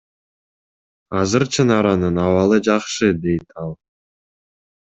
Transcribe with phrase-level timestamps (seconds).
[1.19, 3.71] Азыр Чынаранын абалы жакшы,— дейт ал.